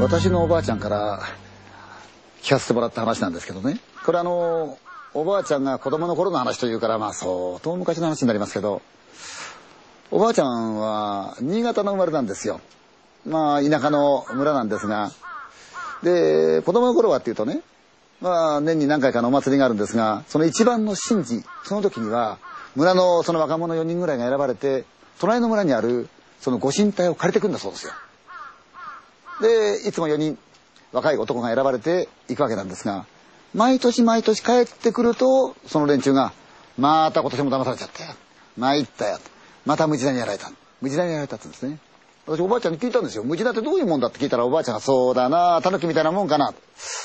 [0.00, 1.20] 私のおばあちゃんから
[2.42, 3.78] 聞かせてもらった話なんですけどね。
[4.04, 4.76] これあの
[5.14, 8.82] おばあちゃんが子供の頃の話というからまあ相当昔の話になりますけど
[10.10, 12.60] おばあちゃんは新潟の生まれなんですよ。
[13.24, 15.12] まあ田舎の村なんですが。
[16.02, 17.60] で子供の頃はっていうとね
[18.20, 22.38] まあ年に何回かのお祭りがあるんですがその一番の神事その時には
[22.74, 24.84] 村のその若者4人ぐらいが選ばれて
[25.18, 26.08] 隣の村にある
[26.40, 27.92] そのご神体を借りてくんだそうですよ。
[29.40, 30.38] でいつも4人
[30.92, 33.06] 若い男が選ばれていくわけなんですが
[33.54, 36.32] 毎年毎年帰ってくるとその連中が
[36.78, 38.14] 「また今年も騙されちゃったよ
[38.56, 39.18] 参ったよ」
[39.66, 41.78] また無地なにやられた無地なにやられたって言うんですね。
[42.26, 43.24] 私おばあちゃんに聞いたんですよ。
[43.24, 46.54] 無地なってどういうもんだって聞いたらおばあちゃんがそうだなタヌキみたいなもんかな。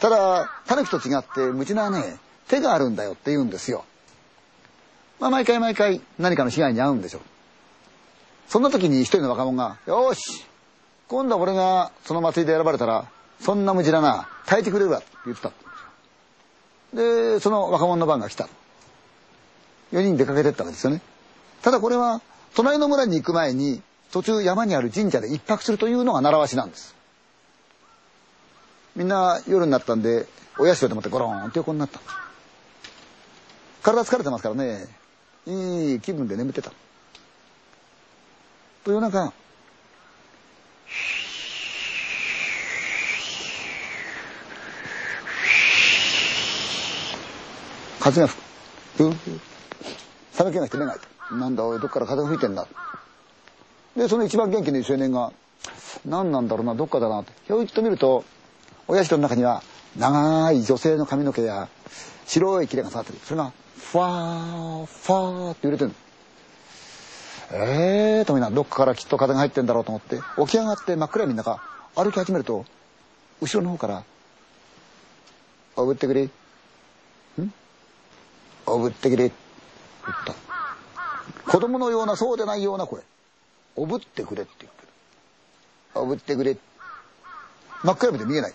[0.00, 3.84] ただタヌキと違って無地なはね手があるんだよって言うんですよ。
[5.18, 7.22] まあ毎回毎回何かの被害に遭うんでしょう。
[8.48, 10.46] そんな時に一人の若者が「よし
[11.10, 15.52] 今度は俺がその祭りで選ばれたらそんな無地だな耐えてくれるわ」って言ってた。
[16.94, 18.48] でその若者の番が来た。
[19.92, 21.02] 4人出かけてったわけですよね。
[21.62, 22.20] ただこれは
[22.54, 26.94] 隣の村に行く前に途中山にある神社で一泊するというのが習わしなんです。
[28.94, 32.00] みんな夜になったんでお社でもってゴロンって横になった
[33.82, 34.86] 体疲れてますからね
[35.46, 36.70] いい気分で眠ってた。
[38.84, 39.32] と夜中
[48.00, 48.42] 風が吹
[48.96, 49.04] く。
[49.04, 49.40] ふんふん。
[50.32, 51.00] 寒気がして目が開
[51.32, 51.40] い。
[51.40, 52.66] なんだおい、どっから風が吹いてんだ。
[53.96, 55.32] で、その一番元気のいい青年が、
[56.04, 57.32] 何なんだろうな、どっかだなって。
[57.46, 58.24] ひょいっと見ると、
[58.88, 59.62] お社の中には、
[59.96, 61.68] 長い女性の髪の毛や、
[62.26, 63.18] 白い切れが触ってる。
[63.22, 65.92] それが、ファー、ファーって揺れてる
[67.52, 71.60] ええーとみんなどっかからきっと風が入ってんだろうと思って起き上がって真っ暗闇の中
[71.96, 72.64] 歩き始めると
[73.40, 74.04] 後ろの方から
[75.74, 76.28] 「おぶってくれ」
[78.70, 79.34] 「おぶってくれ」って
[80.06, 80.18] 言っ
[81.46, 83.02] た子供のようなそうでないような声
[83.76, 84.88] 「おぶってくれ」って言ってる
[85.94, 86.56] 「おぶってくれ」
[87.82, 88.54] 真っ暗闇で見えない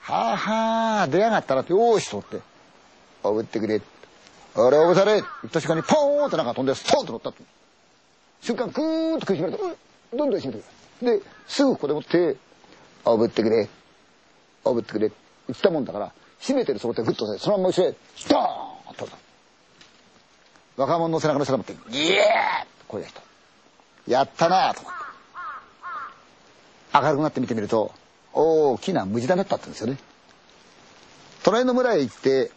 [0.00, 2.40] はあはあ出やがったなってよーしとって
[3.22, 3.80] 「おぶってくれ」
[4.56, 7.42] あれおぶされ!」言った瞬間にポーンってなんか飛んでストンと乗ったって
[8.40, 9.68] 瞬間グーッと食いしめると、う
[10.14, 10.64] ん、どんどん閉めて
[11.00, 11.18] くれ。
[11.18, 12.36] で、すぐここでもって、
[13.04, 13.68] あぶってくれ。
[14.64, 15.10] あぶってくれ。
[15.48, 17.94] 言ったもんだから、閉めてるその手グッとそのまま後ろへ、
[18.28, 19.27] ドーンと。
[20.78, 22.20] 若者の背中の下が持って、ギエー
[22.88, 23.20] 声がした。
[24.06, 24.98] やったなと思って。
[26.94, 27.92] 明るくなって見てみると、
[28.32, 29.98] 大きな無地だなったって言うんですよね。
[31.42, 32.50] 隣の村へ行って、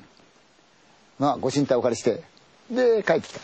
[1.19, 2.23] まあ、ご神体をお借りして、
[2.69, 3.41] で、帰ってきた。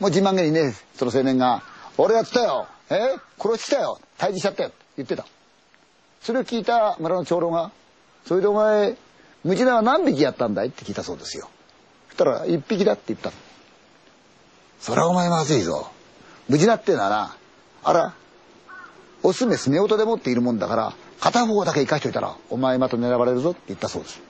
[0.00, 1.62] もう自慢げにねその青年が
[1.98, 3.16] 「俺やったよえ？
[3.38, 5.26] 殺したよ退治しちゃったよ」って言ってた
[6.22, 7.70] それを聞いた村の長老が
[8.26, 8.96] 「それでお前
[9.44, 11.50] ムジナは何匹やったんだい?」って聞いたそうですよ
[12.08, 13.30] そしたら「一匹だ」って言った
[14.80, 15.90] それはお前まずいぞ。
[16.48, 17.36] ムジナってのはな
[17.84, 18.14] あら
[19.22, 24.20] オスメス夫婦で持っているもんだから片方だけ生かしといたらお前また狙われるぞって言ったそうです。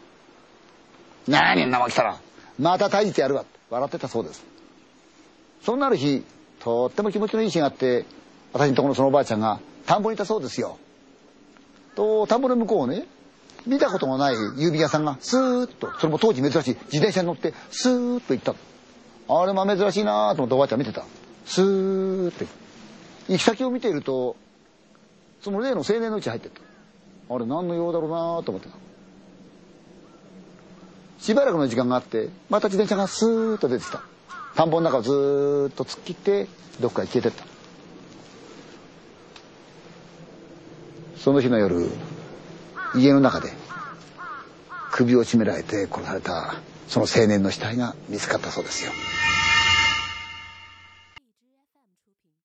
[1.28, 2.18] 何んなもん来たら。
[2.58, 4.44] また退治てやるわって笑ってたそうです。
[5.62, 6.24] そんなある日
[6.58, 8.04] とっても気持ちのいい日があって
[8.52, 10.78] 私のところのそのおばあちゃんが田んぼにいたそうですよ。
[11.94, 13.06] と田んぼの向こうをね
[13.66, 18.54] 見たことのない郵便屋さんがスーッとそれも当時珍しい自転車に乗ってスーッと行った
[19.32, 21.04] あれも珍しいなと思っておばあちゃん見てた。
[21.46, 22.46] スーッて。
[23.28, 24.34] 行き先を見ていると
[25.40, 26.60] その例の青年のうち入ってった。
[27.32, 28.76] あれ何の用だろうなと思ってた。
[31.20, 34.02] しばらくの時間があってまた自転車がスーッと出てきた。
[34.56, 36.48] 田んぼの中をずーっと突っ切って
[36.80, 37.44] どっかへ消えてった。
[41.18, 41.88] その日の夜
[42.96, 43.52] 家の中で
[44.90, 46.54] 首を絞められて殺された。
[46.90, 48.90] その青年の死体が見つかったそうですよ。